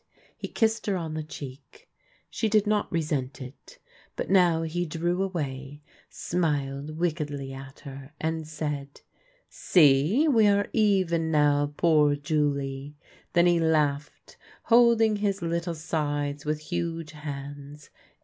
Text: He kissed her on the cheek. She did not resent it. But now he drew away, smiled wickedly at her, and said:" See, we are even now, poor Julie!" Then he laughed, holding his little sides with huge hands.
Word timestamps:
He 0.35 0.47
kissed 0.47 0.87
her 0.87 0.97
on 0.97 1.13
the 1.13 1.21
cheek. 1.21 1.87
She 2.31 2.49
did 2.49 2.65
not 2.65 2.91
resent 2.91 3.39
it. 3.39 3.77
But 4.15 4.31
now 4.31 4.63
he 4.63 4.83
drew 4.87 5.21
away, 5.21 5.83
smiled 6.09 6.97
wickedly 6.97 7.53
at 7.53 7.81
her, 7.81 8.11
and 8.19 8.47
said:" 8.47 9.01
See, 9.51 10.27
we 10.27 10.47
are 10.47 10.69
even 10.73 11.29
now, 11.29 11.75
poor 11.77 12.15
Julie!" 12.15 12.95
Then 13.33 13.45
he 13.45 13.59
laughed, 13.59 14.37
holding 14.63 15.17
his 15.17 15.43
little 15.43 15.75
sides 15.75 16.45
with 16.45 16.61
huge 16.71 17.11
hands. 17.11 17.91